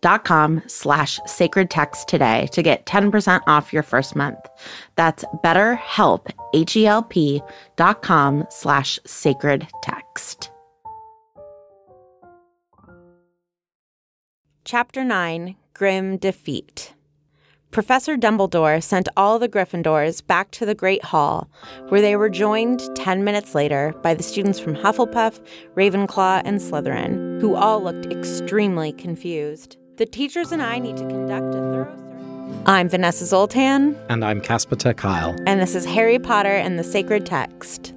[0.00, 4.38] betterhelp.com slash sacred text today to get 10% off your first month.
[4.96, 7.42] That's betterhelp, H-E-L-P
[7.76, 10.50] dot com slash sacred text.
[14.64, 16.94] Chapter 9, Grim Defeat.
[17.72, 21.48] Professor Dumbledore sent all the Gryffindors back to the Great Hall,
[21.88, 25.40] where they were joined 10 minutes later by the students from Hufflepuff,
[25.76, 29.76] Ravenclaw, and Slytherin, who all looked extremely confused.
[30.00, 32.62] The teachers and I need to conduct a thorough search.
[32.64, 33.98] I'm Vanessa Zoltan.
[34.08, 35.38] And I'm Casper ter Kuile.
[35.46, 37.92] And this is Harry Potter and the Sacred Text.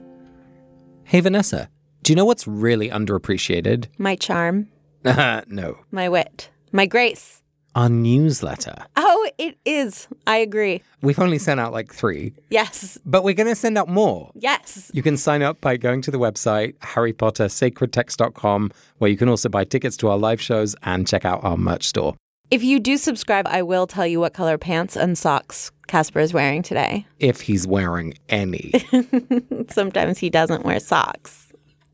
[1.06, 1.70] Hey, Vanessa,
[2.02, 3.86] do you know what's really underappreciated?
[3.98, 4.68] My charm.
[5.06, 5.78] no.
[5.92, 6.50] My wit.
[6.74, 7.42] My grace.
[7.76, 8.76] Our newsletter.
[8.96, 10.08] Oh, it is.
[10.28, 10.84] I agree.
[11.02, 12.34] We've only sent out like three.
[12.50, 13.00] Yes.
[13.06, 14.32] But we're going to send out more.
[14.36, 14.92] Yes.
[14.94, 19.64] You can sign up by going to the website, harrypottersacredtext.com, where you can also buy
[19.64, 22.16] tickets to our live shows and check out our merch store.
[22.52, 26.34] If you do subscribe, I will tell you what color pants and socks Casper is
[26.34, 27.06] wearing today.
[27.20, 28.74] If he's wearing any.
[29.70, 31.52] Sometimes he doesn't wear socks.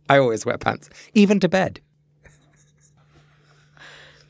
[0.10, 1.82] I always wear pants, even to bed.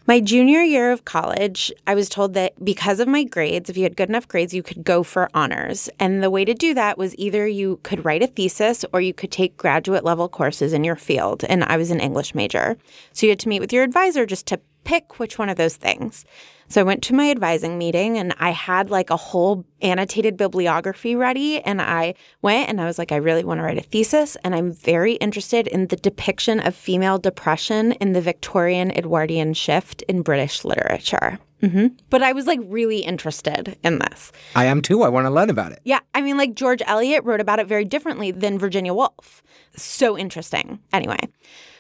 [0.09, 3.83] My junior year of college, I was told that because of my grades, if you
[3.83, 5.87] had good enough grades, you could go for honors.
[5.99, 9.13] And the way to do that was either you could write a thesis or you
[9.13, 11.43] could take graduate level courses in your field.
[11.43, 12.75] And I was an English major.
[13.13, 15.75] So you had to meet with your advisor just to pick which one of those
[15.75, 16.25] things.
[16.69, 21.15] So I went to my advising meeting and I had like a whole annotated bibliography
[21.15, 21.61] ready.
[21.61, 22.13] And I
[22.43, 24.37] went and I was like, I really want to write a thesis.
[24.43, 30.03] And I'm very interested in the depiction of female depression in the Victorian Edwardian shift
[30.03, 31.39] in British literature.
[31.63, 31.87] Mm-hmm.
[32.09, 34.31] But I was like really interested in this.
[34.55, 35.01] I am too.
[35.01, 35.79] I want to learn about it.
[35.83, 35.99] Yeah.
[36.13, 39.41] I mean, like George Eliot wrote about it very differently than Virginia Woolf.
[39.75, 40.79] So interesting.
[40.93, 41.17] Anyway.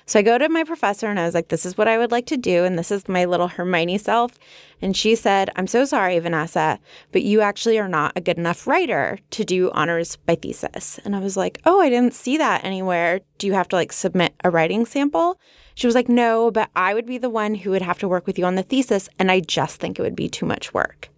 [0.09, 2.09] So I go to my professor and I was like, this is what I would
[2.09, 2.63] like to do.
[2.63, 4.39] And this is my little Hermione self.
[4.81, 6.79] And she said, I'm so sorry, Vanessa,
[7.11, 10.99] but you actually are not a good enough writer to do honors by thesis.
[11.05, 13.21] And I was like, oh, I didn't see that anywhere.
[13.37, 15.39] Do you have to like submit a writing sample?
[15.75, 18.25] She was like, no, but I would be the one who would have to work
[18.25, 19.09] with you on the thesis.
[19.19, 21.09] And I just think it would be too much work.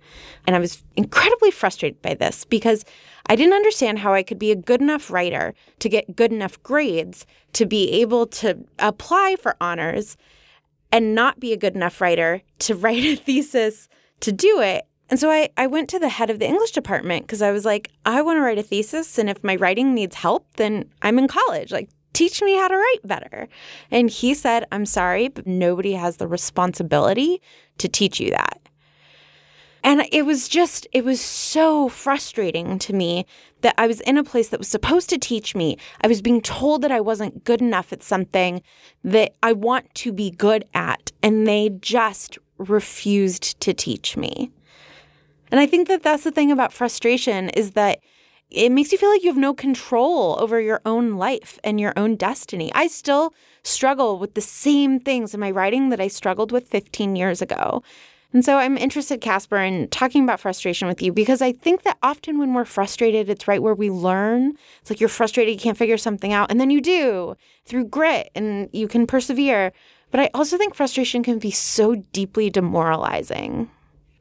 [0.45, 2.85] And I was incredibly frustrated by this because
[3.27, 6.61] I didn't understand how I could be a good enough writer to get good enough
[6.63, 10.17] grades to be able to apply for honors
[10.91, 13.87] and not be a good enough writer to write a thesis
[14.21, 14.85] to do it.
[15.09, 17.65] And so I, I went to the head of the English department because I was
[17.65, 19.17] like, I want to write a thesis.
[19.17, 21.71] And if my writing needs help, then I'm in college.
[21.71, 23.47] Like, teach me how to write better.
[23.89, 27.41] And he said, I'm sorry, but nobody has the responsibility
[27.77, 28.60] to teach you that.
[29.83, 33.25] And it was just, it was so frustrating to me
[33.61, 35.77] that I was in a place that was supposed to teach me.
[36.01, 38.61] I was being told that I wasn't good enough at something
[39.03, 41.11] that I want to be good at.
[41.23, 44.51] And they just refused to teach me.
[45.51, 47.99] And I think that that's the thing about frustration is that
[48.51, 51.93] it makes you feel like you have no control over your own life and your
[51.95, 52.71] own destiny.
[52.75, 53.33] I still
[53.63, 57.81] struggle with the same things in my writing that I struggled with 15 years ago.
[58.33, 61.97] And so I'm interested, Casper, in talking about frustration with you because I think that
[62.01, 64.53] often when we're frustrated, it's right where we learn.
[64.79, 67.35] It's like you're frustrated, you can't figure something out, and then you do
[67.65, 69.73] through grit and you can persevere.
[70.11, 73.69] But I also think frustration can be so deeply demoralizing.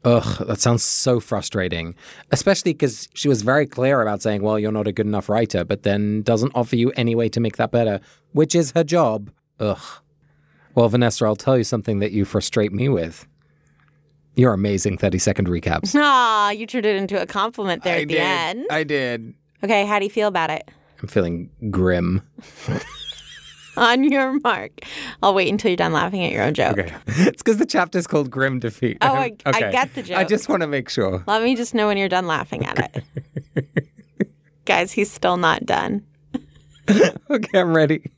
[0.03, 1.95] Ugh, that sounds so frustrating.
[2.31, 5.63] Especially because she was very clear about saying, well, you're not a good enough writer,
[5.63, 9.31] but then doesn't offer you any way to make that better, which is her job.
[9.59, 9.79] Ugh.
[10.73, 13.27] Well, Vanessa, I'll tell you something that you frustrate me with.
[14.35, 15.93] Your amazing 30 second recaps.
[15.99, 18.65] Ah, you turned it into a compliment there at the end.
[18.71, 19.33] I did.
[19.63, 20.69] Okay, how do you feel about it?
[21.01, 22.21] I'm feeling grim.
[23.77, 24.71] On your mark.
[25.23, 26.77] I'll wait until you're done laughing at your own joke.
[26.77, 26.93] Okay.
[27.27, 28.97] It's because the chapter's called Grim Defeat.
[29.01, 30.17] Oh, I- I get the joke.
[30.17, 31.23] I just want to make sure.
[31.25, 33.03] Let me just know when you're done laughing at
[33.55, 33.75] it.
[34.65, 36.05] Guys, he's still not done.
[37.29, 38.11] Okay, I'm ready.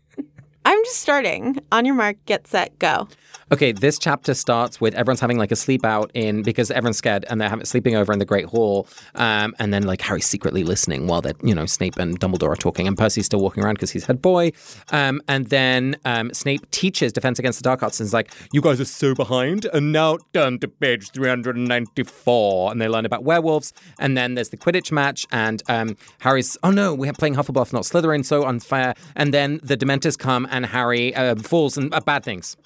[0.73, 1.59] I'm just starting.
[1.71, 3.07] On your mark, get set, go.
[3.51, 7.25] Okay, this chapter starts with everyone's having like a sleep out in because everyone's scared
[7.29, 8.87] and they're having, sleeping over in the Great Hall.
[9.13, 12.55] Um, and then like Harry's secretly listening while they're, you know, Snape and Dumbledore are
[12.55, 14.53] talking and Percy's still walking around because he's head boy.
[14.91, 18.61] Um, and then um, Snape teaches Defense Against the Dark Arts and is like, you
[18.61, 19.65] guys are so behind.
[19.65, 22.71] And now turn to page 394.
[22.71, 23.71] And they learn about werewolves.
[23.99, 27.83] And then there's the Quidditch match and um, Harry's, oh no, we're playing Hufflepuff, not
[27.83, 28.95] Slytherin, so unfair.
[29.15, 32.57] And then the Dementors come and Harry uh, falls and uh, bad things.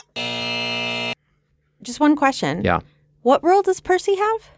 [1.81, 2.63] Just one question.
[2.63, 2.79] Yeah.
[3.21, 4.51] What role does Percy have?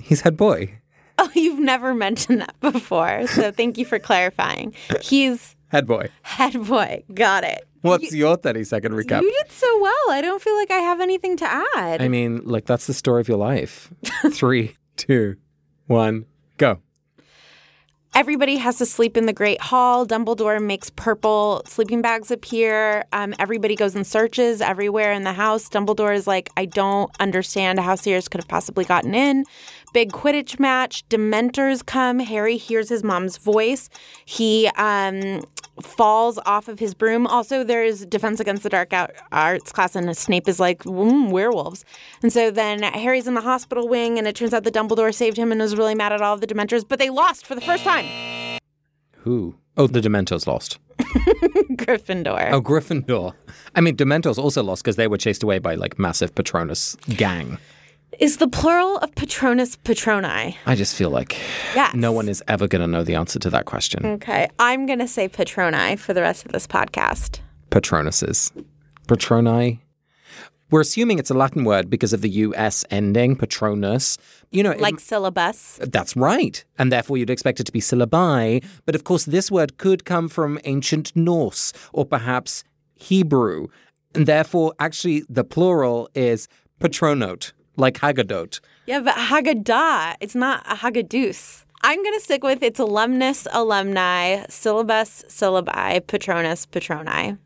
[0.00, 0.78] He's head boy.
[1.18, 3.26] Oh, you've never mentioned that before.
[3.26, 4.74] So thank you for clarifying.
[5.00, 6.10] He's Head boy.
[6.22, 7.02] head boy.
[7.14, 7.66] Got it.
[7.80, 9.22] What's your 30 second recap?
[9.22, 10.10] You did so well.
[10.10, 12.00] I don't feel like I have anything to add.
[12.02, 13.90] I mean, like, that's the story of your life.
[14.30, 15.36] Three, two,
[15.86, 16.26] one,
[16.58, 16.78] go.
[18.14, 20.06] Everybody has to sleep in the Great Hall.
[20.06, 23.06] Dumbledore makes purple sleeping bags appear.
[23.12, 25.66] Um, everybody goes and searches everywhere in the house.
[25.70, 29.46] Dumbledore is like, I don't understand how Sirius could have possibly gotten in.
[29.94, 31.08] Big Quidditch match.
[31.08, 32.18] Dementors come.
[32.18, 33.88] Harry hears his mom's voice.
[34.26, 35.42] He um,
[35.80, 37.26] falls off of his broom.
[37.26, 38.92] Also, there's Defense Against the Dark
[39.32, 41.84] Arts class, and Snape is like, mm, werewolves.
[42.22, 45.36] And so then Harry's in the hospital wing, and it turns out that Dumbledore saved
[45.36, 47.60] him and was really mad at all of the Dementors, but they lost for the
[47.60, 48.06] first time.
[49.18, 49.56] Who?
[49.76, 50.78] Oh, the Dementors lost.
[50.98, 52.52] Gryffindor.
[52.52, 53.32] Oh, Gryffindor.
[53.74, 57.58] I mean, Dementors also lost because they were chased away by, like, massive Patronus gang.
[58.18, 60.56] Is the plural of Patronus Patroni?
[60.66, 61.36] I just feel like
[61.74, 61.94] Yes.
[61.94, 64.04] no one is ever going to know the answer to that question.
[64.04, 67.40] Okay, I'm going to say Patroni for the rest of this podcast.
[67.70, 68.52] Patronuses.
[69.08, 69.80] Patroni.
[70.70, 74.18] We're assuming it's a Latin word because of the US ending, Patronus.
[74.50, 75.78] You know, it- Like syllabus.
[75.82, 76.62] That's right.
[76.78, 78.62] And therefore, you'd expect it to be syllabi.
[78.86, 82.62] But of course, this word could come from ancient Norse or perhaps
[82.94, 83.68] Hebrew.
[84.14, 86.46] And therefore, actually, the plural is
[86.80, 88.60] patronote, like Haggadot.
[88.86, 91.64] Yeah, but Haggadah, it's not a Haggadoos.
[91.82, 97.38] I'm going to stick with it's alumnus, alumni, syllabus, syllabi, Patronus, Patroni.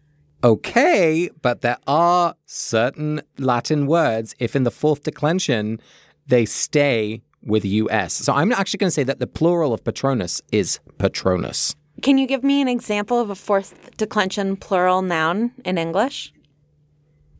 [0.45, 5.81] Okay, but there are certain Latin words, if in the fourth declension,
[6.27, 8.13] they stay with US.
[8.13, 11.75] So I'm actually going to say that the plural of patronus is patronus.
[12.03, 16.33] Can you give me an example of a fourth declension plural noun in English?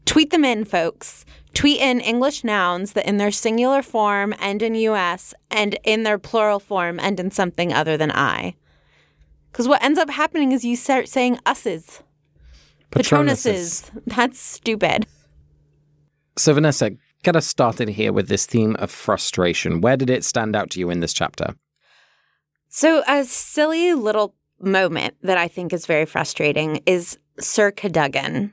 [0.07, 1.25] Tweet them in, folks.
[1.53, 6.19] Tweet in English nouns that in their singular form end in US and in their
[6.19, 8.55] plural form end in something other than I.
[9.53, 12.03] Because what ends up happening is you start saying us's,
[12.91, 13.91] patronuses.
[14.07, 15.07] That's stupid.
[16.37, 16.91] So, Vanessa,
[17.23, 19.81] get us started here with this theme of frustration.
[19.81, 21.55] Where did it stand out to you in this chapter?
[22.69, 28.53] So, a silly little moment that I think is very frustrating is Sir Cadogan.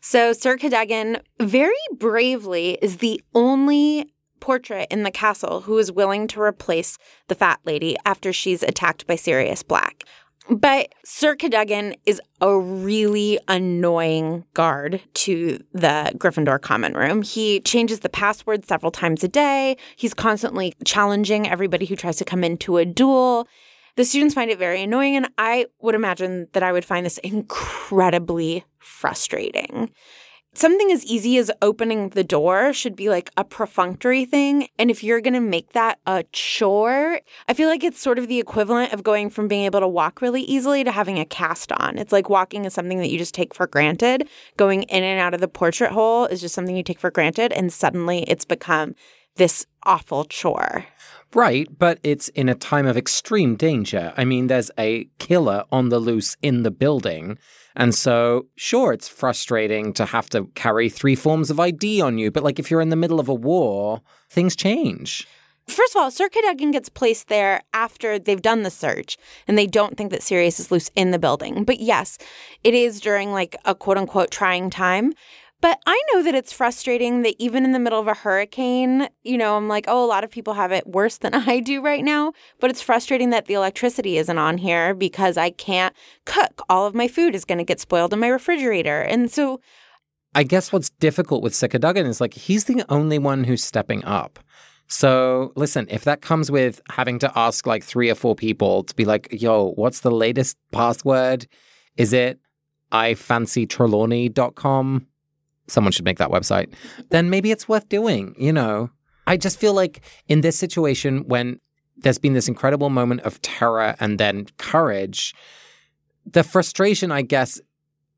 [0.00, 6.26] So, Sir Cadogan very bravely is the only portrait in the castle who is willing
[6.28, 6.96] to replace
[7.28, 10.04] the fat lady after she's attacked by Sirius Black.
[10.48, 17.22] But Sir Cadogan is a really annoying guard to the Gryffindor common room.
[17.22, 19.76] He changes the password several times a day.
[19.96, 23.46] He's constantly challenging everybody who tries to come into a duel.
[23.96, 27.18] The students find it very annoying, and I would imagine that I would find this
[27.18, 29.90] incredibly frustrating.
[30.52, 34.66] Something as easy as opening the door should be like a perfunctory thing.
[34.80, 38.26] And if you're going to make that a chore, I feel like it's sort of
[38.26, 41.70] the equivalent of going from being able to walk really easily to having a cast
[41.70, 41.98] on.
[41.98, 44.28] It's like walking is something that you just take for granted.
[44.56, 47.52] Going in and out of the portrait hole is just something you take for granted.
[47.52, 48.96] And suddenly it's become
[49.36, 50.84] this awful chore.
[51.32, 54.12] Right, but it's in a time of extreme danger.
[54.16, 57.38] I mean, there's a killer on the loose in the building.
[57.76, 62.32] And so, sure, it's frustrating to have to carry three forms of ID on you,
[62.32, 65.28] but like if you're in the middle of a war, things change.
[65.68, 69.68] First of all, Sir Cadogan gets placed there after they've done the search and they
[69.68, 71.62] don't think that Sirius is loose in the building.
[71.62, 72.18] But yes,
[72.64, 75.12] it is during like a quote unquote trying time.
[75.60, 79.36] But I know that it's frustrating that even in the middle of a hurricane, you
[79.36, 82.02] know, I'm like, oh, a lot of people have it worse than I do right
[82.02, 82.32] now.
[82.60, 86.62] But it's frustrating that the electricity isn't on here because I can't cook.
[86.68, 89.00] All of my food is going to get spoiled in my refrigerator.
[89.02, 89.60] And so
[90.34, 94.04] I guess what's difficult with Sir Cadogan is like he's the only one who's stepping
[94.04, 94.38] up.
[94.86, 98.94] So listen, if that comes with having to ask like three or four people to
[98.94, 101.46] be like, yo, what's the latest password?
[101.96, 102.40] Is it
[102.92, 105.06] ifancytrelawney.com?
[105.70, 106.72] Someone should make that website.
[107.10, 108.90] Then maybe it's worth doing, you know.
[109.26, 111.60] I just feel like in this situation when
[111.96, 115.34] there's been this incredible moment of terror and then courage,
[116.26, 117.60] the frustration, I guess,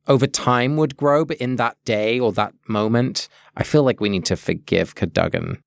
[0.09, 4.09] over time would grow, but in that day or that moment, I feel like we
[4.09, 5.63] need to forgive Cadogan.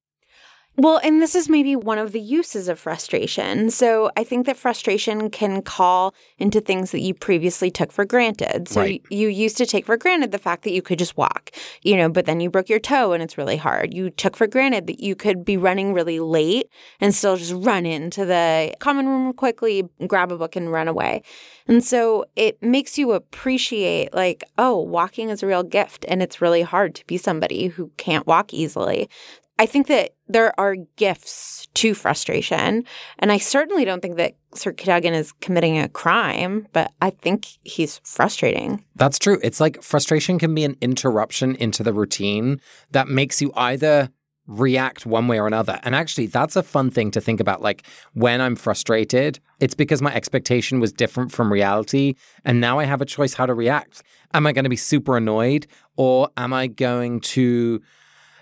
[0.78, 3.72] Well, and this is maybe one of the uses of frustration.
[3.72, 8.68] So I think that frustration can call into things that you previously took for granted.
[8.68, 9.02] So Right.
[9.10, 11.52] you used to take for granted the fact that you could just walk,
[11.82, 13.94] you know, but then you broke your toe and it's really hard.
[13.94, 17.86] You took for granted that you could be running really late and still just run
[17.86, 21.24] into the common room quickly, grab a book and run away.
[21.70, 26.42] And so it makes you appreciate, like, oh, walking is a real gift and it's
[26.42, 29.10] really hard to be somebody who can't walk easily.
[29.58, 32.84] I think that there are gifts to frustration.
[33.20, 37.48] And I certainly don't think that Sir Cadogan is committing a crime, but I think
[37.64, 38.84] he's frustrating.
[38.96, 39.40] That's true.
[39.44, 42.60] It's like frustration can be an interruption into the routine
[42.92, 44.10] that makes you either
[44.48, 45.80] react one way or another.
[45.84, 47.62] And actually, that's a fun thing to think about.
[47.62, 52.16] Like when I'm frustrated, it's because my expectation was different from reality.
[52.44, 54.04] And now I have a choice how to react.
[54.34, 57.82] Am I going to be super annoyed or am I going to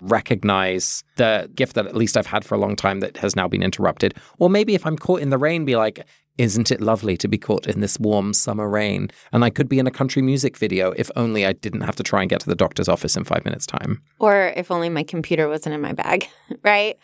[0.00, 3.48] recognize the gift that at least I've had for a long time that has now
[3.48, 4.14] been interrupted?
[4.38, 7.38] Or maybe if I'm caught in the rain, be like, isn't it lovely to be
[7.38, 9.10] caught in this warm summer rain?
[9.32, 12.02] And I could be in a country music video if only I didn't have to
[12.02, 14.02] try and get to the doctor's office in five minutes' time.
[14.18, 16.28] Or if only my computer wasn't in my bag,
[16.62, 16.98] right?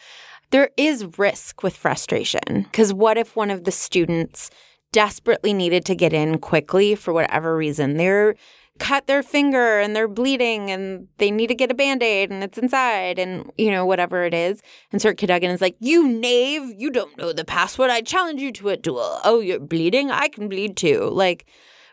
[0.51, 4.51] There is risk with frustration because what if one of the students
[4.93, 7.97] desperately needed to get in quickly for whatever reason?
[7.97, 8.35] They're
[8.81, 12.59] cut their finger and they're bleeding and they need to get a band-aid and it's
[12.59, 14.63] inside and you know whatever it is.
[14.91, 17.91] And sir cadogan is like you knave you don't know the password.
[17.91, 19.21] I challenge you to a duel.
[19.23, 20.11] Oh you're bleeding?
[20.11, 21.11] I can bleed too.
[21.13, 21.47] Like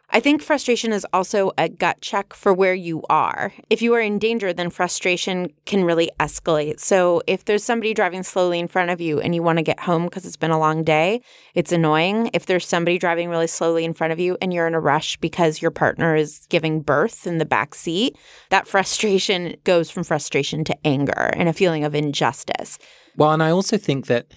[0.10, 3.52] I think frustration is also a gut check for where you are.
[3.70, 6.80] If you are in danger, then frustration can really escalate.
[6.80, 9.82] So, if there's somebody driving slowly in front of you and you want to get
[9.82, 11.22] home because it's been a long day,
[11.56, 12.30] it's annoying.
[12.34, 15.18] If there's somebody driving really slowly in front of you and you're in a rush
[15.18, 18.18] because your partner is giving birth in the back seat,
[18.50, 22.80] that frustration goes from frustration to anger and a feeling of injustice.
[23.18, 24.28] Well, and I also think that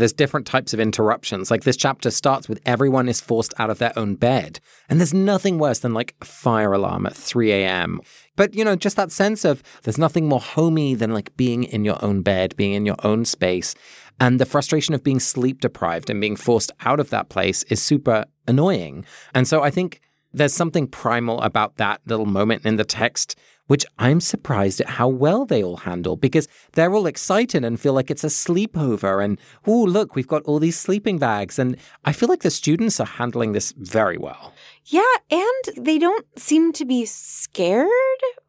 [0.00, 1.50] there's different types of interruptions.
[1.50, 4.60] Like this chapter starts with everyone is forced out of their own bed.
[4.88, 8.00] And there's nothing worse than like a fire alarm at 3 a.m.
[8.36, 11.84] But, you know, just that sense of there's nothing more homey than like being in
[11.84, 13.74] your own bed, being in your own space.
[14.18, 17.80] And the frustration of being sleep deprived and being forced out of that place is
[17.80, 19.04] super annoying.
[19.34, 20.00] And so I think
[20.32, 23.38] there's something primal about that little moment in the text
[23.70, 27.92] which I'm surprised at how well they all handle because they're all excited and feel
[27.92, 29.24] like it's a sleepover.
[29.24, 31.56] And, oh, look, we've got all these sleeping bags.
[31.56, 34.52] And I feel like the students are handling this very well.
[34.86, 37.88] Yeah, and they don't seem to be scared.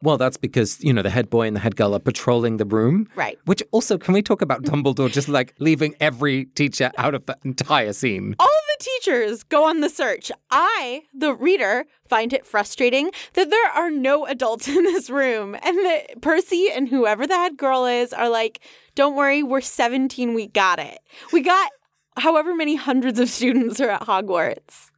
[0.02, 2.64] Well, that's because, you know, the head boy and the head girl are patrolling the
[2.64, 3.08] room.
[3.14, 3.38] Right.
[3.44, 7.36] Which also, can we talk about Dumbledore just like leaving every teacher out of the
[7.44, 8.34] entire scene?
[8.40, 8.48] All
[8.78, 10.32] the teachers go on the search.
[10.50, 15.78] I, the reader, find it frustrating that there are no adults in this room and
[15.78, 18.60] that Percy and whoever the head girl is are like,
[18.94, 20.98] don't worry, we're 17, we got it.
[21.32, 21.70] We got
[22.16, 24.90] however many hundreds of students are at Hogwarts.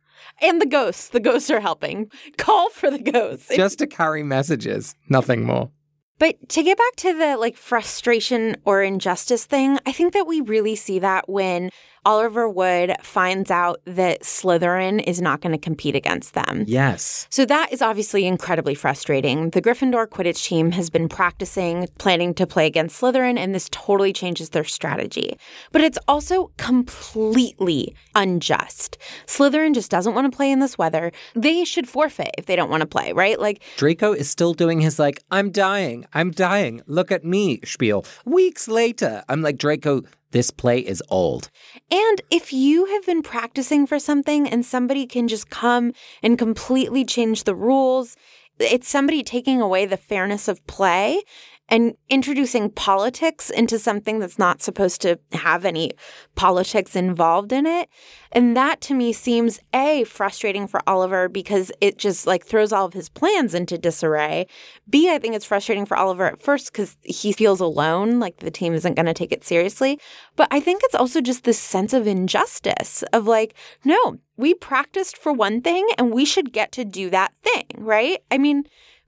[0.44, 2.10] And the ghosts, the ghosts are helping.
[2.36, 3.50] Call for the ghosts.
[3.56, 5.70] Just to carry messages, nothing more.
[6.18, 10.42] But to get back to the like frustration or injustice thing, I think that we
[10.42, 11.70] really see that when
[12.04, 16.64] Oliver Wood finds out that Slytherin is not going to compete against them.
[16.66, 17.26] Yes.
[17.30, 19.50] So that is obviously incredibly frustrating.
[19.50, 24.12] The Gryffindor Quidditch team has been practicing, planning to play against Slytherin, and this totally
[24.12, 25.38] changes their strategy.
[25.72, 28.98] But it's also completely unjust.
[29.26, 31.12] Slytherin just doesn't want to play in this weather.
[31.34, 33.40] They should forfeit if they don't want to play, right?
[33.40, 38.04] Like Draco is still doing his like, I'm dying, I'm dying, look at me spiel.
[38.24, 40.02] Weeks later, I'm like, Draco,
[40.34, 41.48] this play is old.
[41.92, 45.92] And if you have been practicing for something and somebody can just come
[46.24, 48.16] and completely change the rules,
[48.58, 51.22] it's somebody taking away the fairness of play
[51.68, 55.92] and introducing politics into something that's not supposed to have any
[56.34, 57.88] politics involved in it.
[58.32, 62.84] And that to me seems A, frustrating for Oliver because it just like throws all
[62.84, 64.46] of his plans into disarray.
[64.90, 68.50] B, I think it's frustrating for Oliver at first because he feels alone, like the
[68.50, 69.98] team isn't going to take it seriously.
[70.36, 73.54] But I think it's also just this sense of injustice of like,
[73.84, 78.18] no, we practiced for one thing and we should get to do that thing, right?
[78.30, 78.64] I mean,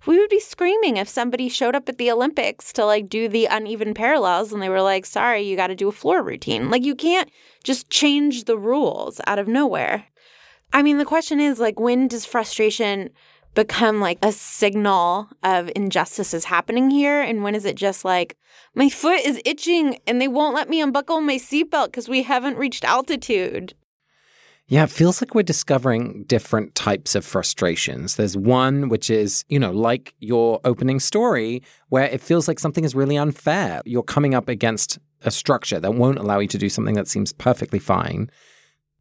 [0.07, 3.47] we would be screaming if somebody showed up at the Olympics to like do the
[3.47, 6.71] uneven parallels and they were like, sorry, you got to do a floor routine.
[6.71, 7.31] Like, you can't
[7.65, 10.07] just change the rules out of nowhere.
[10.73, 13.11] I mean, the question is like, when does frustration
[13.55, 17.21] become like a signal of injustice is happening here?
[17.21, 18.37] And when is it just like,
[18.75, 22.59] my foot is itching and they won't let me unbuckle my seatbelt because we haven't
[22.59, 23.75] reached altitude?
[24.69, 28.17] Yeah, it feels like we're discovering different types of frustrations.
[28.17, 32.83] There's one which is, you know, like your opening story, where it feels like something
[32.83, 33.81] is really unfair.
[33.85, 37.33] You're coming up against a structure that won't allow you to do something that seems
[37.33, 38.29] perfectly fine.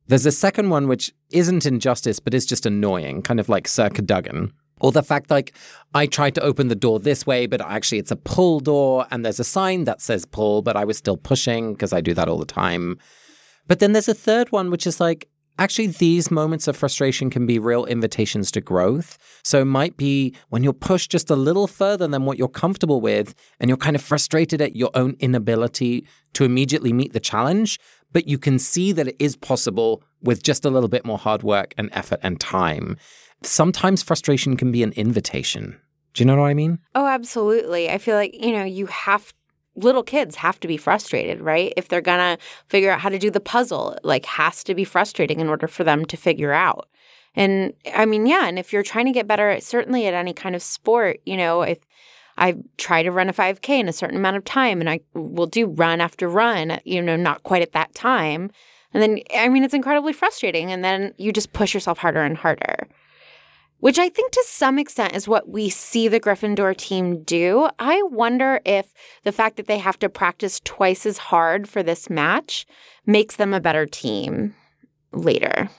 [0.07, 3.89] There's a second one which isn't injustice, but is just annoying, kind of like Sir
[3.89, 4.53] Cadogan.
[4.81, 5.55] Or the fact like
[5.95, 9.25] I tried to open the door this way, but actually it's a pull door and
[9.25, 12.27] there's a sign that says pull, but I was still pushing because I do that
[12.27, 12.99] all the time.
[13.67, 15.27] But then there's a third one, which is like,
[15.57, 19.17] Actually, these moments of frustration can be real invitations to growth.
[19.43, 22.99] So it might be when you're pushed just a little further than what you're comfortable
[22.99, 27.79] with, and you're kind of frustrated at your own inability to immediately meet the challenge,
[28.11, 31.43] but you can see that it is possible with just a little bit more hard
[31.43, 32.97] work and effort and time.
[33.43, 35.79] Sometimes frustration can be an invitation.
[36.13, 36.79] Do you know what I mean?
[36.95, 37.89] Oh, absolutely.
[37.89, 39.33] I feel like, you know, you have
[39.75, 41.73] little kids have to be frustrated, right?
[41.77, 44.83] If they're going to figure out how to do the puzzle, like has to be
[44.83, 46.87] frustrating in order for them to figure out.
[47.35, 50.33] And I mean, yeah, and if you're trying to get better at certainly at any
[50.33, 51.79] kind of sport, you know, if
[52.37, 55.47] I try to run a 5K in a certain amount of time and I will
[55.47, 58.51] do run after run, you know, not quite at that time.
[58.93, 60.71] And then, I mean, it's incredibly frustrating.
[60.71, 62.87] And then you just push yourself harder and harder
[63.85, 67.69] which I think to some extent is what we see the Gryffindor team do.
[67.77, 68.91] I wonder if
[69.23, 72.65] the fact that they have to practice twice as hard for this match
[73.05, 74.55] makes them a better team
[75.11, 75.69] later.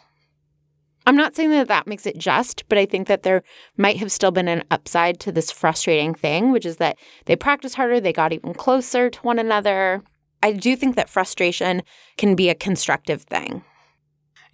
[1.05, 3.43] I'm not saying that that makes it just, but I think that there
[3.77, 7.75] might have still been an upside to this frustrating thing, which is that they practiced
[7.75, 10.01] harder, they got even closer to one another.
[10.45, 11.83] I do think that frustration
[12.17, 13.65] can be a constructive thing.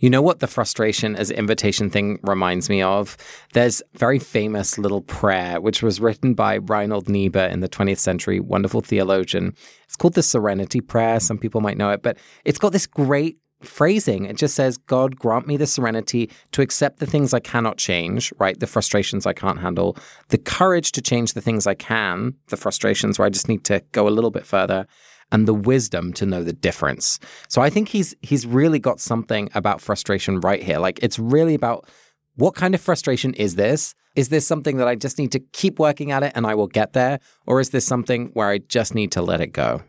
[0.03, 3.17] You know what the frustration as invitation thing reminds me of?
[3.53, 8.41] There's very famous little prayer which was written by Reinhold Niebuhr in the 20th century,
[8.41, 9.55] wonderful theologian.
[9.85, 11.21] It's called the Serenity Prayer.
[11.21, 14.25] Some people might know it, but it's got this great phrasing.
[14.25, 18.33] It just says, God grant me the serenity to accept the things I cannot change,
[18.41, 18.59] right?
[18.59, 19.97] The frustrations I can't handle,
[20.31, 23.85] the courage to change the things I can, the frustrations where I just need to
[23.93, 24.89] go a little bit further,
[25.33, 27.19] and the wisdom to know the difference.
[27.49, 30.79] So I think he's he's really got something about frustration right here.
[30.79, 31.89] Like it's really about
[32.37, 33.95] what kind of frustration is this?
[34.15, 36.67] Is this something that I just need to keep working at it and I will
[36.67, 37.19] get there?
[37.47, 39.83] Or is this something where I just need to let it go?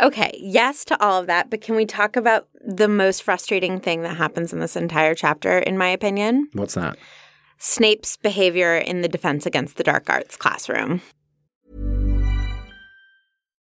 [0.00, 4.02] Okay, yes to all of that, but can we talk about the most frustrating thing
[4.02, 6.48] that happens in this entire chapter, in my opinion?
[6.54, 6.96] What's that?
[7.58, 11.02] Snape's behavior in the Defense Against the Dark Arts classroom.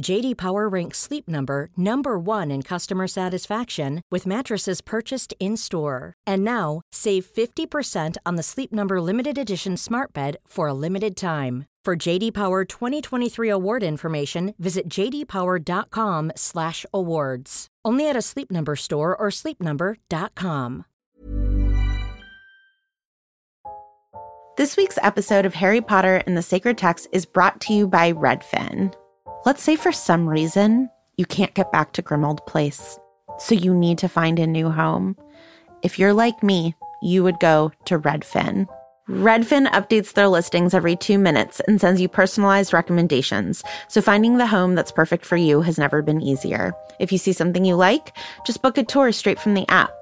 [0.00, 6.14] JD Power ranks Sleep Number number 1 in customer satisfaction with mattresses purchased in-store.
[6.26, 11.16] And now, save 50% on the Sleep Number limited edition Smart Bed for a limited
[11.16, 11.66] time.
[11.84, 17.66] For JD Power 2023 award information, visit jdpower.com/awards.
[17.84, 20.84] Only at a Sleep Number store or sleepnumber.com.
[24.56, 28.12] This week's episode of Harry Potter and the Sacred Text is brought to you by
[28.12, 28.94] Redfin.
[29.44, 32.96] Let's say for some reason you can't get back to Grimmauld Place,
[33.40, 35.16] so you need to find a new home.
[35.82, 38.68] If you're like me, you would go to Redfin.
[39.08, 44.46] Redfin updates their listings every two minutes and sends you personalized recommendations, so finding the
[44.46, 46.72] home that's perfect for you has never been easier.
[47.00, 49.92] If you see something you like, just book a tour straight from the app.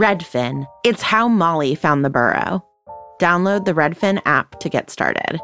[0.00, 0.66] Redfin.
[0.82, 2.64] It's how Molly found the burrow.
[3.20, 5.38] Download the Redfin app to get started.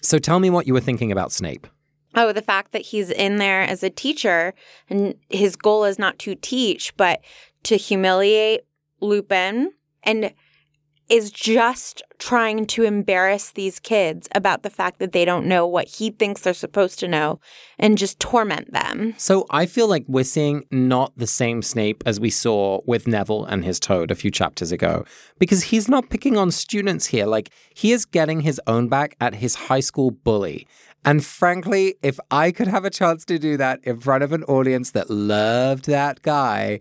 [0.00, 1.66] So tell me what you were thinking about Snape.
[2.14, 4.54] Oh, the fact that he's in there as a teacher
[4.88, 7.20] and his goal is not to teach, but
[7.64, 8.62] to humiliate
[9.02, 10.32] Lupin and
[11.08, 15.86] is just trying to embarrass these kids about the fact that they don't know what
[15.86, 17.38] he thinks they're supposed to know
[17.78, 19.14] and just torment them.
[19.16, 23.44] So I feel like we're seeing not the same Snape as we saw with Neville
[23.44, 25.04] and his toad a few chapters ago,
[25.38, 27.26] because he's not picking on students here.
[27.26, 30.66] Like, he is getting his own back at his high school bully.
[31.04, 34.42] And frankly, if I could have a chance to do that in front of an
[34.44, 36.80] audience that loved that guy,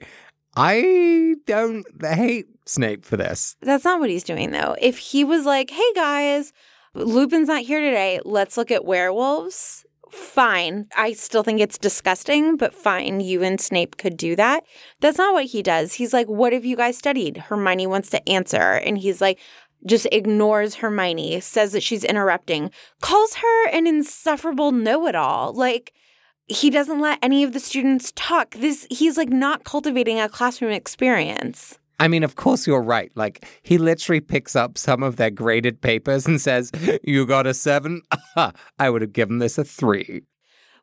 [0.56, 3.56] I don't hate Snape for this.
[3.62, 4.76] That's not what he's doing, though.
[4.82, 6.52] If he was like, hey guys,
[6.94, 10.88] Lupin's not here today, let's look at werewolves, fine.
[10.96, 13.20] I still think it's disgusting, but fine.
[13.20, 14.64] You and Snape could do that.
[15.02, 15.94] That's not what he does.
[15.94, 17.38] He's like, what have you guys studied?
[17.38, 18.58] Hermione wants to answer.
[18.58, 19.40] And he's like,
[19.86, 25.54] just ignores Hermione, says that she's interrupting, calls her an insufferable know it all.
[25.54, 25.94] Like,
[26.48, 28.56] he doesn't let any of the students talk.
[28.56, 31.80] This he's like not cultivating a classroom experience.
[32.00, 33.12] I mean, of course you're right.
[33.16, 36.72] Like he literally picks up some of their graded papers and says,
[37.04, 38.02] "You got a 7?
[38.80, 40.24] I would have given this a 3."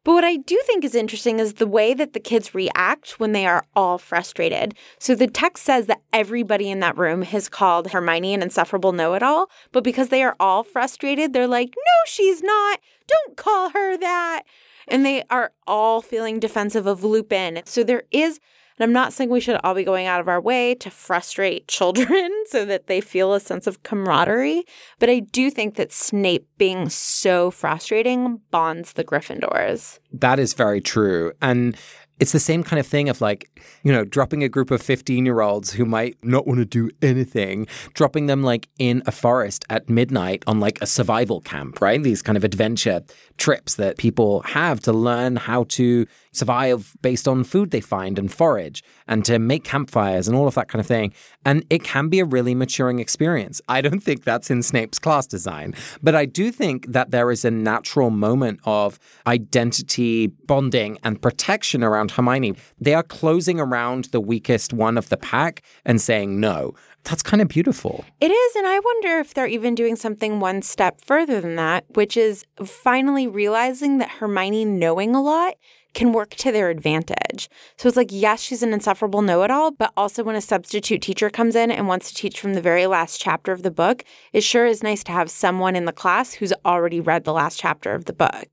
[0.05, 3.33] But what I do think is interesting is the way that the kids react when
[3.33, 4.75] they are all frustrated.
[4.99, 9.15] So the text says that everybody in that room has called Hermione an insufferable know
[9.15, 12.81] it all, but because they are all frustrated, they're like, no, she's not.
[13.07, 14.43] Don't call her that.
[14.89, 17.63] And they are all feeling defensive of Lupin.
[17.65, 18.41] So there is
[18.79, 21.69] and I'm not saying we should all be going out of our way to frustrate
[21.69, 24.65] children so that they feel a sense of camaraderie,
[24.99, 29.99] but I do think that Snape being so frustrating bonds the Gryffindors.
[30.13, 31.33] That is very true.
[31.41, 31.77] And
[32.23, 33.51] it's the same kind of thing of like,
[33.83, 36.89] you know, dropping a group of 15 year olds who might not want to do
[37.03, 42.01] anything, dropping them like in a forest at midnight on like a survival camp, right?
[42.01, 43.03] These kind of adventure
[43.39, 48.33] trips that people have to learn how to survive based on food they find and
[48.33, 51.13] forage and to make campfires and all of that kind of thing.
[51.45, 53.61] And it can be a really maturing experience.
[53.69, 57.45] I don't think that's in Snape's class design, but I do think that there is
[57.45, 62.55] a natural moment of identity bonding and protection around Hermione.
[62.81, 66.75] They are closing around the weakest one of the pack and saying no.
[67.05, 68.05] That's kind of beautiful.
[68.21, 68.57] It is.
[68.57, 72.45] And I wonder if they're even doing something one step further than that, which is
[72.65, 75.55] finally realizing that Hermione knowing a lot
[75.95, 77.49] can work to their advantage.
[77.77, 81.03] So it's like, yes, she's an insufferable know it all, but also when a substitute
[81.03, 84.05] teacher comes in and wants to teach from the very last chapter of the book,
[84.33, 87.59] it sure is nice to have someone in the class who's already read the last
[87.59, 88.47] chapter of the book.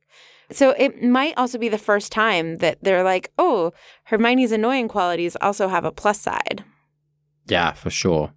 [0.51, 3.71] So it might also be the first time that they're like, oh,
[4.05, 6.63] Hermione's annoying qualities also have a plus side.
[7.47, 8.33] Yeah, for sure.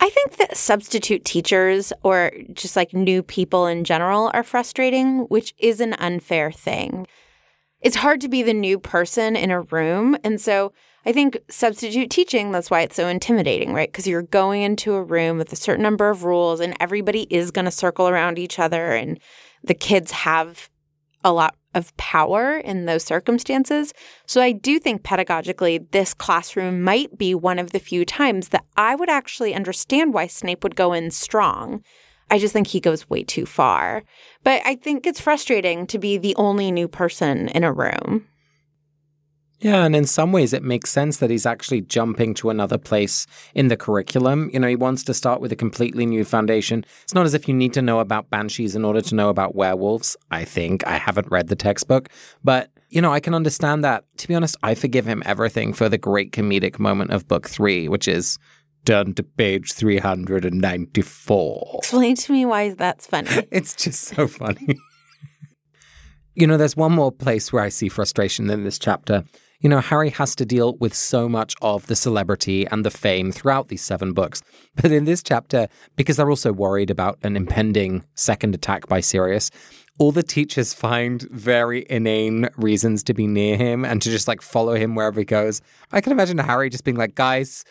[0.00, 5.54] I think that substitute teachers or just like new people in general are frustrating, which
[5.58, 7.06] is an unfair thing.
[7.84, 10.16] It's hard to be the new person in a room.
[10.24, 10.72] And so
[11.04, 13.92] I think substitute teaching, that's why it's so intimidating, right?
[13.92, 17.50] Because you're going into a room with a certain number of rules and everybody is
[17.50, 19.20] going to circle around each other and
[19.62, 20.70] the kids have
[21.22, 23.92] a lot of power in those circumstances.
[24.26, 28.64] So I do think pedagogically, this classroom might be one of the few times that
[28.78, 31.82] I would actually understand why Snape would go in strong.
[32.30, 34.02] I just think he goes way too far.
[34.42, 38.26] But I think it's frustrating to be the only new person in a room.
[39.60, 43.26] Yeah, and in some ways it makes sense that he's actually jumping to another place
[43.54, 44.50] in the curriculum.
[44.52, 46.84] You know, he wants to start with a completely new foundation.
[47.04, 49.54] It's not as if you need to know about banshees in order to know about
[49.54, 50.86] werewolves, I think.
[50.86, 52.10] I haven't read the textbook,
[52.42, 54.04] but you know, I can understand that.
[54.18, 57.88] To be honest, I forgive him everything for the great comedic moment of book 3,
[57.88, 58.38] which is
[58.84, 61.74] turn to page 394.
[61.78, 63.28] Explain to me why that's funny.
[63.50, 64.76] it's just so funny.
[66.34, 69.24] you know, there's one more place where I see frustration in this chapter.
[69.60, 73.32] You know, Harry has to deal with so much of the celebrity and the fame
[73.32, 74.42] throughout these seven books.
[74.74, 79.50] But in this chapter, because they're also worried about an impending second attack by Sirius,
[79.98, 84.42] all the teachers find very inane reasons to be near him and to just like
[84.42, 85.60] follow him wherever he goes.
[85.92, 87.64] I can imagine Harry just being like, guys,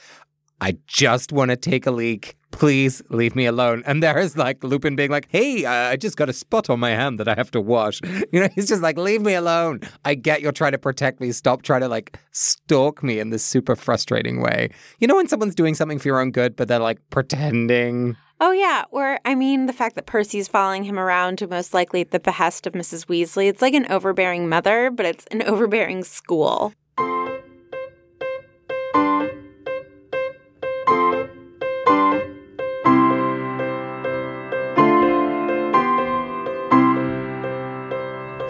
[0.64, 2.38] I just want to take a leak.
[2.52, 3.84] Please leave me alone.
[3.86, 6.92] And there is like Lupin being like, hey, I just got a spot on my
[6.92, 8.00] hand that I have to wash.
[8.32, 9.82] You know, he's just like, leave me alone.
[10.06, 11.34] I get you're trying to protect me.
[11.34, 14.70] Stop trying to like stalk me in this super frustrating way.
[15.00, 18.16] You know, when someone's doing something for your own good, but they're like pretending.
[18.40, 18.86] Oh, yeah.
[18.92, 22.20] Or, I mean, the fact that Percy's following him around to most likely at the
[22.22, 23.08] behest of Mrs.
[23.08, 23.50] Weasley.
[23.50, 26.74] It's like an overbearing mother, but it's an overbearing school.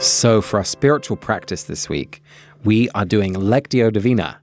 [0.04, 2.22] So, for our spiritual practice this week,
[2.66, 4.42] we are doing Lectio Divina.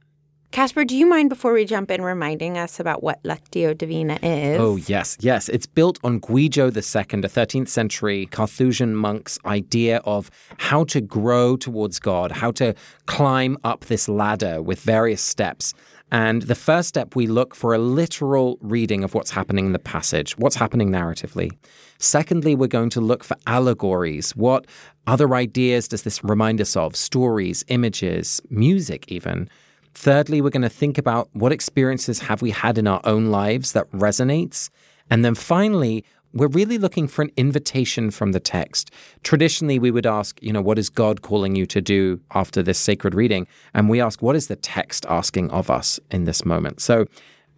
[0.53, 4.59] Casper, do you mind before we jump in reminding us about what Lectio Divina is?
[4.59, 5.51] Oh, yes, yes.
[5.51, 11.59] It's built on Guigo II, a 13th century Carthusian monk's idea of how to grow
[11.59, 15.75] towards God, how to climb up this ladder with various steps.
[16.13, 19.79] And the first step, we look for a literal reading of what's happening in the
[19.79, 21.51] passage, what's happening narratively.
[21.99, 24.35] Secondly, we're going to look for allegories.
[24.35, 24.67] What
[25.07, 26.97] other ideas does this remind us of?
[26.97, 29.49] Stories, images, music, even.
[29.95, 33.73] Thirdly, we're going to think about what experiences have we had in our own lives
[33.73, 34.71] that resonates.
[35.11, 38.91] And then finally, we're really looking for an invitation from the text.
[39.23, 42.79] Traditionally, we would ask, you know, what is God calling you to do after this
[42.79, 43.47] sacred reading?
[43.75, 46.81] And we ask, what is the text asking of us in this moment?
[46.81, 47.07] So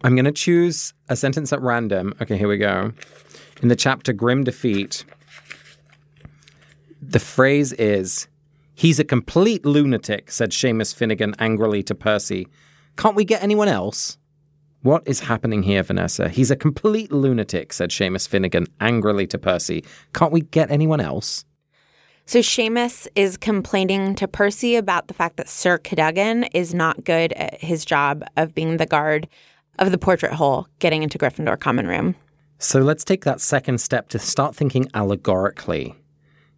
[0.03, 2.13] I'm going to choose a sentence at random.
[2.21, 2.93] Okay, here we go.
[3.61, 5.05] In the chapter Grim Defeat,
[7.01, 8.27] the phrase is,
[8.75, 12.47] He's a complete lunatic, said Seamus Finnegan angrily to Percy.
[12.97, 14.17] Can't we get anyone else?
[14.83, 16.27] What is happening here, Vanessa?
[16.27, 19.85] He's a complete lunatic, said Seamus Finnegan angrily to Percy.
[20.13, 21.45] Can't we get anyone else?
[22.25, 27.31] So Seamus is complaining to Percy about the fact that Sir Cadogan is not good
[27.31, 29.29] at his job of being the guard
[29.79, 32.15] of the portrait hole getting into Gryffindor common room.
[32.59, 35.95] So let's take that second step to start thinking allegorically.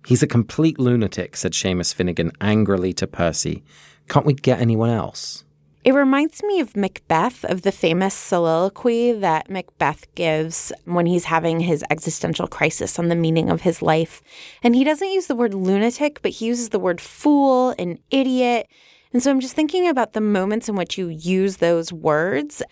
[0.08, 3.64] He's a complete lunatic, said Seamus Finnegan angrily to Percy.
[4.10, 5.45] Can't we get anyone else?
[5.86, 11.60] It reminds me of Macbeth, of the famous soliloquy that Macbeth gives when he's having
[11.60, 14.24] his existential crisis on the meaning of his life.
[14.64, 18.68] And he doesn't use the word lunatic, but he uses the word fool and idiot.
[19.14, 22.64] And so I'm just thinking about the moments in which you use those words.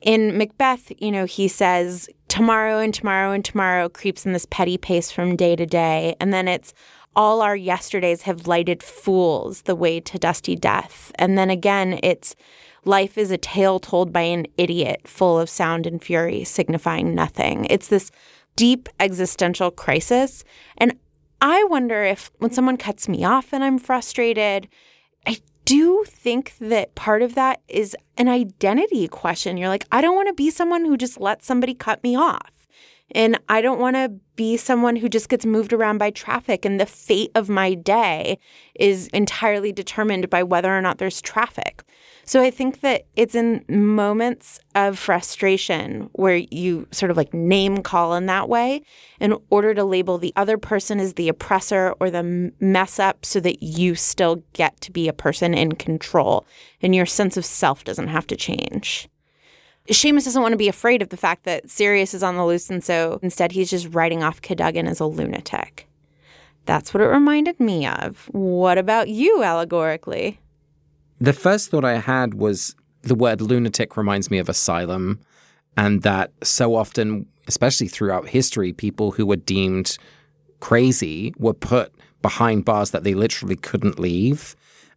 [0.00, 4.78] In Macbeth, you know, he says, tomorrow and tomorrow and tomorrow creeps in this petty
[4.78, 6.14] pace from day to day.
[6.20, 6.72] And then it's,
[7.16, 11.12] all our yesterdays have lighted fools the way to dusty death.
[11.16, 12.36] And then again, it's
[12.84, 17.66] life is a tale told by an idiot, full of sound and fury, signifying nothing.
[17.68, 18.10] It's this
[18.56, 20.44] deep existential crisis.
[20.78, 20.98] And
[21.40, 24.68] I wonder if when someone cuts me off and I'm frustrated,
[25.26, 29.56] I do think that part of that is an identity question.
[29.56, 32.59] You're like, I don't want to be someone who just lets somebody cut me off.
[33.12, 36.80] And I don't want to be someone who just gets moved around by traffic and
[36.80, 38.38] the fate of my day
[38.74, 41.82] is entirely determined by whether or not there's traffic.
[42.24, 47.82] So I think that it's in moments of frustration where you sort of like name
[47.82, 48.82] call in that way
[49.18, 53.40] in order to label the other person as the oppressor or the mess up so
[53.40, 56.46] that you still get to be a person in control
[56.80, 59.08] and your sense of self doesn't have to change.
[59.90, 62.70] Seamus doesn't want to be afraid of the fact that Sirius is on the loose,
[62.70, 65.88] and so instead he's just writing off Cadogan as a lunatic.
[66.66, 68.28] That's what it reminded me of.
[68.32, 70.38] What about you, allegorically?
[71.20, 75.20] The first thought I had was the word lunatic reminds me of asylum,
[75.76, 79.98] and that so often, especially throughout history, people who were deemed
[80.60, 84.54] crazy were put behind bars that they literally couldn't leave.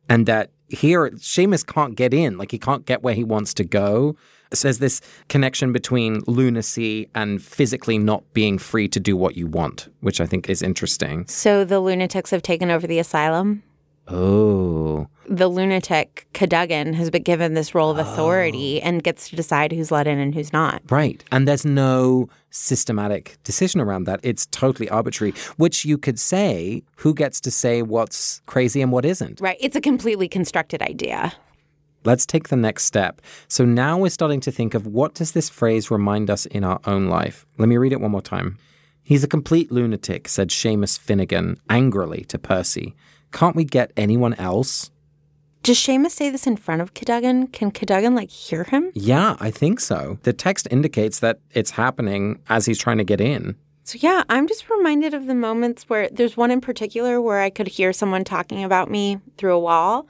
[0.10, 3.64] And that here Seamus can't get in, like he can't get where he wants to
[3.64, 4.16] go.
[4.62, 9.89] There's this connection between lunacy and physically not being free to do what you want,
[10.02, 11.26] which I think is interesting.
[11.28, 13.63] So the lunatics have taken over the asylum.
[14.08, 15.08] Oh.
[15.30, 18.88] The lunatic Cadogan has been given this role of authority oh.
[18.88, 20.82] and gets to decide who's let in and who's not.
[20.89, 21.24] Right.
[21.32, 24.20] And there's no systematic decision around that.
[24.22, 29.06] It's totally arbitrary, which you could say who gets to say what's crazy and what
[29.06, 29.39] isn't.
[29.39, 29.58] Right.
[29.62, 31.34] It's a completely constructed idea.
[32.06, 33.22] Let's take the next step.
[33.48, 36.80] So now we're starting to think of what does this phrase remind us in our
[36.86, 37.46] own life?
[37.58, 38.58] Let me read it one more time.
[39.04, 42.96] He's a complete lunatic, said Seamus Finnegan angrily to Percy.
[43.32, 44.92] Can't we get anyone else?
[45.63, 47.48] Does Seamus say this in front of Cadogan?
[47.48, 48.92] Can Cadogan like hear him?
[48.94, 50.20] Yeah, I think so.
[50.24, 53.56] The text indicates that it's happening as he's trying to get in.
[53.86, 57.50] So yeah, I'm just reminded of the moments where there's one in particular where I
[57.50, 60.08] could hear someone talking about me through a wall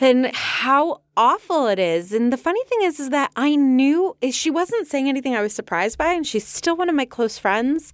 [0.00, 2.12] and how awful it is.
[2.12, 5.42] And the funny thing is is that I knew eh, she wasn't saying anything I
[5.42, 7.92] was surprised by and she's still one of my close friends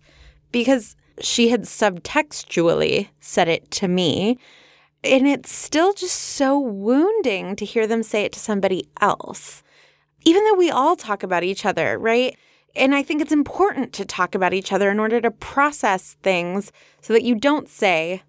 [0.53, 4.39] because she had subtextually said it to me.
[5.03, 9.63] And it's still just so wounding to hear them say it to somebody else,
[10.25, 12.37] even though we all talk about each other, right?
[12.75, 16.73] And I think it's important to talk about each other in order to process things
[17.01, 18.23] so that you don't say,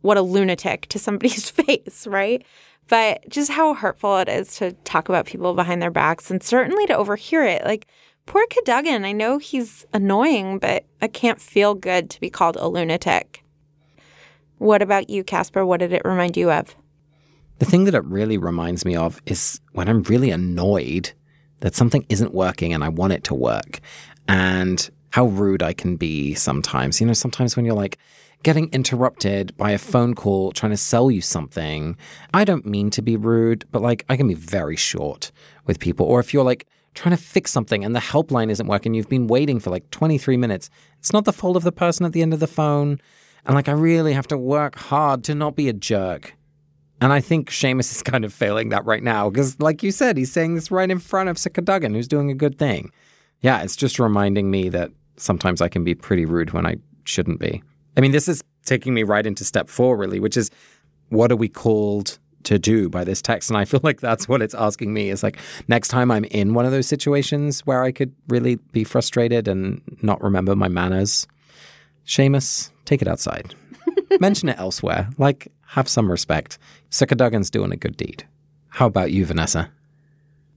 [0.00, 2.44] what a lunatic to somebody's face, right?
[2.88, 6.86] But just how hurtful it is to talk about people behind their backs and certainly
[6.86, 7.64] to overhear it.
[7.64, 7.86] Like,
[8.26, 12.68] poor Cadogan, I know he's annoying, but I can't feel good to be called a
[12.68, 13.42] lunatic.
[14.58, 15.64] What about you, Casper?
[15.64, 16.76] What did it remind you of?
[17.58, 21.12] The thing that it really reminds me of is when I'm really annoyed
[21.60, 23.80] that something isn't working and I want it to work,
[24.28, 27.00] and how rude I can be sometimes.
[27.00, 27.98] You know, sometimes when you're like
[28.44, 31.96] getting interrupted by a phone call trying to sell you something,
[32.32, 35.32] I don't mean to be rude, but like I can be very short
[35.66, 36.06] with people.
[36.06, 39.26] Or if you're like, trying to fix something and the helpline isn't working, you've been
[39.26, 40.70] waiting for like 23 minutes.
[40.98, 43.00] It's not the fault of the person at the end of the phone.
[43.44, 46.36] And like, I really have to work hard to not be a jerk.
[47.00, 50.16] And I think Seamus is kind of failing that right now because, like you said,
[50.16, 52.90] he's saying this right in front of Sir Cadogan, who's doing a good thing.
[53.40, 57.40] Yeah, it's just reminding me that sometimes I can be pretty rude when I shouldn't
[57.40, 57.62] be.
[57.96, 60.50] I mean, this is taking me right into step four, really, which is
[61.10, 63.50] what are we called to do by this text?
[63.50, 66.54] And I feel like that's what it's asking me is like, next time I'm in
[66.54, 71.26] one of those situations where I could really be frustrated and not remember my manners,
[72.06, 73.54] Seamus, take it outside.
[74.20, 75.08] Mention it elsewhere.
[75.18, 76.58] Like, have some respect.
[76.90, 78.24] Sir Cadogan's doing a good deed.
[78.68, 79.70] How about you, Vanessa?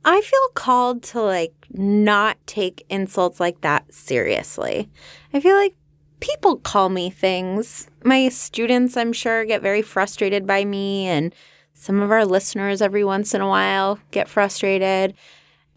[0.05, 4.89] I feel called to like not take insults like that seriously.
[5.33, 5.75] I feel like
[6.19, 7.89] people call me things.
[8.03, 11.33] My students, I'm sure, get very frustrated by me, and
[11.73, 15.13] some of our listeners every once in a while get frustrated.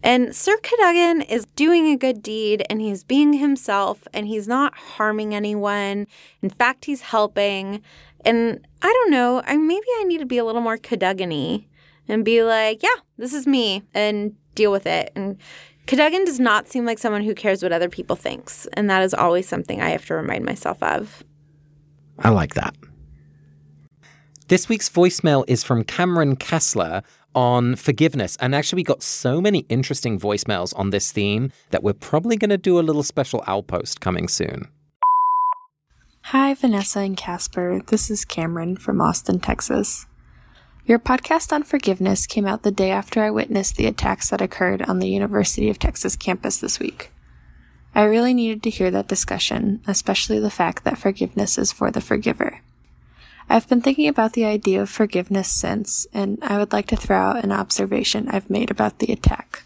[0.03, 4.75] And Sir Cadogan is doing a good deed and he's being himself and he's not
[4.75, 6.07] harming anyone.
[6.41, 7.83] In fact, he's helping.
[8.25, 11.67] And I don't know, I maybe I need to be a little more Cadogan
[12.09, 15.13] and be like, yeah, this is me and deal with it.
[15.15, 15.37] And
[15.91, 19.13] Cadogan does not seem like someone who cares what other people thinks, and that is
[19.13, 21.25] always something I have to remind myself of.
[22.21, 22.77] I like that.
[24.47, 27.03] This week's voicemail is from Cameron Kessler
[27.35, 28.37] on forgiveness.
[28.37, 32.51] And actually, we got so many interesting voicemails on this theme that we're probably going
[32.51, 34.69] to do a little special outpost coming soon.
[36.27, 37.81] Hi, Vanessa and Casper.
[37.89, 40.07] This is Cameron from Austin, Texas.
[40.91, 44.83] Your podcast on forgiveness came out the day after I witnessed the attacks that occurred
[44.83, 47.13] on the University of Texas campus this week.
[47.95, 52.01] I really needed to hear that discussion, especially the fact that forgiveness is for the
[52.01, 52.61] forgiver.
[53.49, 57.19] I've been thinking about the idea of forgiveness since, and I would like to throw
[57.19, 59.63] out an observation I've made about the attack,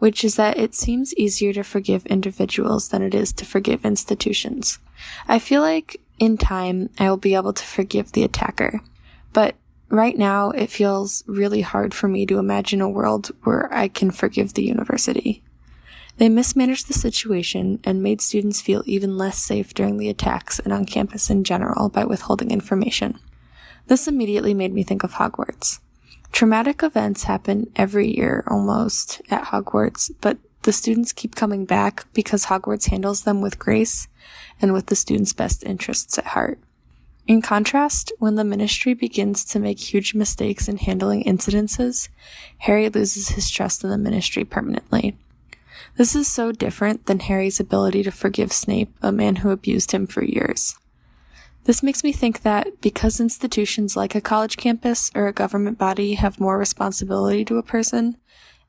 [0.00, 4.80] which is that it seems easier to forgive individuals than it is to forgive institutions.
[5.28, 8.80] I feel like in time I will be able to forgive the attacker,
[9.32, 9.54] but
[9.88, 14.10] right now it feels really hard for me to imagine a world where I can
[14.10, 15.42] forgive the university.
[16.18, 20.72] They mismanaged the situation and made students feel even less safe during the attacks and
[20.72, 23.18] on campus in general by withholding information.
[23.86, 25.80] This immediately made me think of Hogwarts.
[26.32, 32.46] Traumatic events happen every year almost at Hogwarts, but the students keep coming back because
[32.46, 34.08] Hogwarts handles them with grace
[34.60, 36.58] and with the students' best interests at heart.
[37.26, 42.08] In contrast, when the ministry begins to make huge mistakes in handling incidences,
[42.58, 45.16] Harry loses his trust in the ministry permanently.
[45.96, 50.06] This is so different than Harry's ability to forgive Snape, a man who abused him
[50.06, 50.78] for years.
[51.64, 56.14] This makes me think that because institutions like a college campus or a government body
[56.14, 58.18] have more responsibility to a person,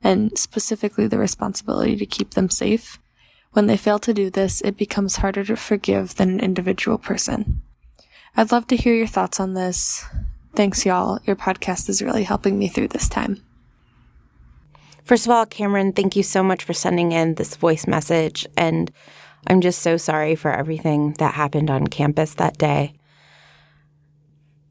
[0.02, 2.98] and specifically the responsibility to keep them safe,
[3.52, 7.62] when they fail to do this, it becomes harder to forgive than an individual person.
[8.36, 10.04] I'd love to hear your thoughts on this.
[10.54, 11.18] Thanks, y'all.
[11.24, 13.42] Your podcast is really helping me through this time.
[15.04, 18.46] First of all, Cameron, thank you so much for sending in this voice message.
[18.56, 18.92] And
[19.46, 22.94] I'm just so sorry for everything that happened on campus that day.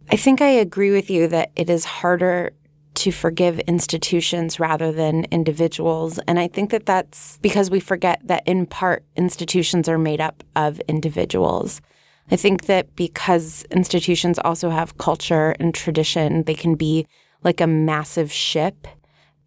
[0.10, 2.52] I think I agree with you that it is harder
[2.96, 6.20] to forgive institutions rather than individuals.
[6.28, 10.44] And I think that that's because we forget that in part institutions are made up
[10.56, 11.82] of individuals.
[12.30, 17.08] I think that because institutions also have culture and tradition, they can be
[17.44, 18.88] like a massive ship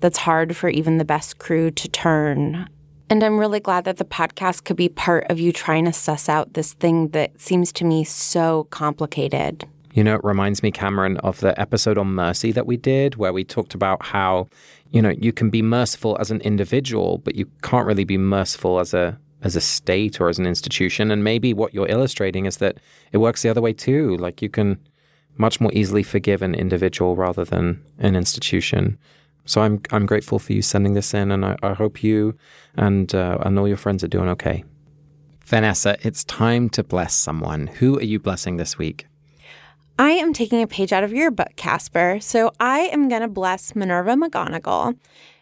[0.00, 2.68] that's hard for even the best crew to turn.
[3.10, 6.28] And I'm really glad that the podcast could be part of you trying to suss
[6.28, 9.68] out this thing that seems to me so complicated.
[9.92, 13.32] You know, it reminds me, Cameron, of the episode on mercy that we did, where
[13.32, 14.48] we talked about how,
[14.90, 18.78] you know, you can be merciful as an individual, but you can't really be merciful
[18.78, 21.10] as a as a state or as an institution.
[21.10, 22.78] And maybe what you're illustrating is that
[23.12, 24.16] it works the other way too.
[24.16, 24.78] Like you can
[25.36, 28.98] much more easily forgive an individual rather than an institution.
[29.46, 32.36] So I'm I'm grateful for you sending this in, and I, I hope you
[32.76, 34.64] and uh, and all your friends are doing okay.
[35.44, 37.66] Vanessa, it's time to bless someone.
[37.66, 39.06] Who are you blessing this week?
[39.98, 42.18] I am taking a page out of your book, Casper.
[42.20, 44.96] So I am going to bless Minerva McGonagall,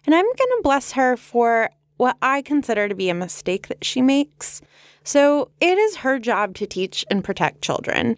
[0.07, 3.85] and I'm going to bless her for what I consider to be a mistake that
[3.85, 4.63] she makes.
[5.05, 8.17] So it is her job to teach and protect children.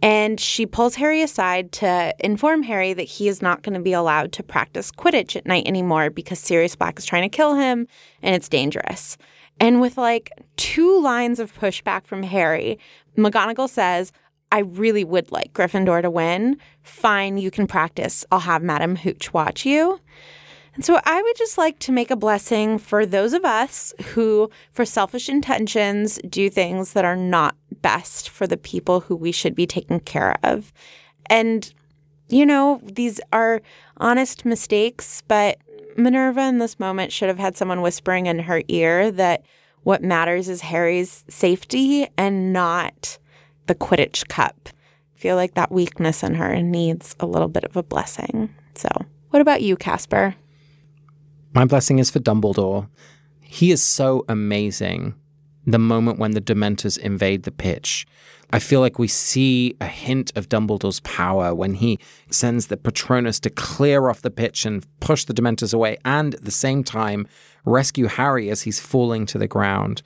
[0.00, 3.92] And she pulls Harry aside to inform Harry that he is not going to be
[3.92, 7.88] allowed to practice Quidditch at night anymore because Sirius Black is trying to kill him
[8.22, 9.18] and it's dangerous.
[9.58, 12.78] And with like two lines of pushback from Harry,
[13.16, 14.12] McGonagall says,
[14.52, 16.58] I really would like Gryffindor to win.
[16.82, 18.24] Fine, you can practice.
[18.30, 20.00] I'll have Madam Hooch watch you.
[20.78, 24.48] And so I would just like to make a blessing for those of us who,
[24.70, 29.56] for selfish intentions, do things that are not best for the people who we should
[29.56, 30.72] be taking care of.
[31.26, 31.74] And,
[32.28, 33.60] you know, these are
[33.96, 35.58] honest mistakes, but
[35.96, 39.42] Minerva in this moment should have had someone whispering in her ear that
[39.82, 43.18] what matters is Harry's safety and not
[43.66, 44.68] the Quidditch cup.
[45.16, 48.54] I feel like that weakness in her needs a little bit of a blessing.
[48.76, 48.88] So,
[49.30, 50.36] what about you, Casper?
[51.54, 52.88] My blessing is for Dumbledore.
[53.40, 55.14] He is so amazing.
[55.66, 58.06] The moment when the Dementors invade the pitch,
[58.50, 61.98] I feel like we see a hint of Dumbledore's power when he
[62.30, 66.44] sends the Patronus to clear off the pitch and push the Dementors away, and at
[66.44, 67.26] the same time
[67.64, 70.02] rescue Harry as he's falling to the ground.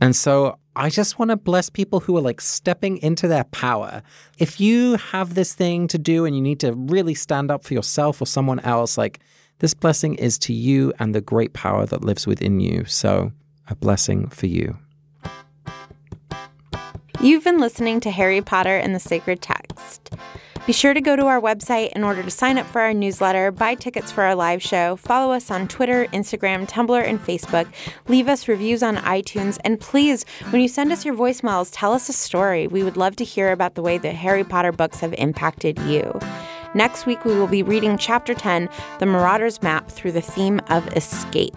[0.00, 4.02] And so I just want to bless people who are like stepping into their power.
[4.38, 7.74] If you have this thing to do and you need to really stand up for
[7.74, 9.20] yourself or someone else, like
[9.62, 12.84] this blessing is to you and the great power that lives within you.
[12.84, 13.30] So,
[13.68, 14.76] a blessing for you.
[17.20, 20.14] You've been listening to Harry Potter and the Sacred Text.
[20.66, 23.52] Be sure to go to our website in order to sign up for our newsletter,
[23.52, 27.66] buy tickets for our live show, follow us on Twitter, Instagram, Tumblr, and Facebook,
[28.08, 32.08] leave us reviews on iTunes, and please, when you send us your voicemails, tell us
[32.08, 32.66] a story.
[32.66, 36.18] We would love to hear about the way the Harry Potter books have impacted you.
[36.74, 38.66] Next week, we will be reading Chapter 10,
[38.98, 41.56] The Marauder's Map, through the theme of escape.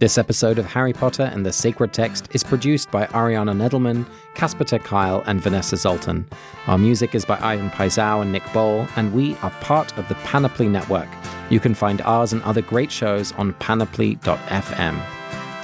[0.00, 4.64] This episode of Harry Potter and the Sacred Text is produced by Ariana Nedelman, Casper
[4.64, 6.26] Kuile, and Vanessa Zoltan.
[6.66, 10.14] Our music is by Ivan Paisau and Nick Bowl, and we are part of the
[10.16, 11.08] Panoply Network.
[11.48, 15.02] You can find ours and other great shows on panoply.fm.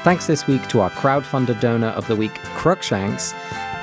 [0.04, 3.34] Thanks this week to our crowdfunder donor of the week, Crookshanks.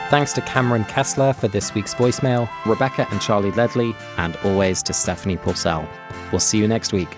[0.09, 4.93] Thanks to Cameron Kessler for this week's voicemail, Rebecca and Charlie Ledley, and always to
[4.93, 5.87] Stephanie Purcell.
[6.31, 7.09] We'll see you next week.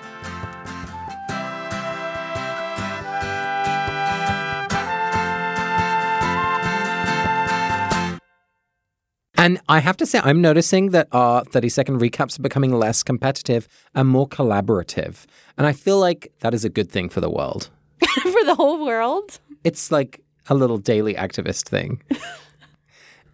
[9.37, 13.03] And I have to say, I'm noticing that our 30 second recaps are becoming less
[13.03, 15.25] competitive and more collaborative.
[15.57, 17.69] And I feel like that is a good thing for the world.
[18.21, 19.39] for the whole world?
[19.63, 22.01] It's like a little daily activist thing.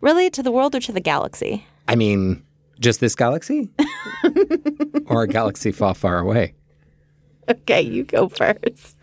[0.02, 0.30] really?
[0.32, 1.66] To the world or to the galaxy?
[1.88, 2.44] I mean,
[2.80, 3.70] just this galaxy?
[5.06, 6.56] or a galaxy far, far away?
[7.50, 8.96] Okay, you go first.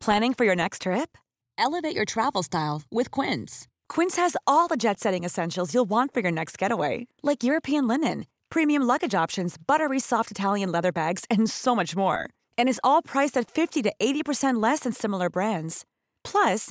[0.00, 1.16] Planning for your next trip?
[1.58, 3.68] Elevate your travel style with Quince.
[3.88, 7.86] Quince has all the jet setting essentials you'll want for your next getaway, like European
[7.86, 12.28] linen, premium luggage options, buttery soft Italian leather bags, and so much more.
[12.58, 15.84] And is all priced at 50 to 80% less than similar brands.
[16.24, 16.70] Plus,